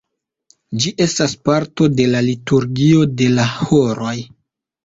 Ĝi 0.85 0.93
estas 1.05 1.35
parto 1.49 1.87
de 1.99 2.07
la 2.15 2.23
liturgio 2.31 3.07
de 3.21 3.29
la 3.37 3.47
horoj. 3.53 4.19